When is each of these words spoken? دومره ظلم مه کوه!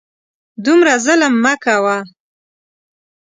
دومره 0.63 0.93
ظلم 1.05 1.33
مه 1.43 1.53
کوه! 1.63 1.97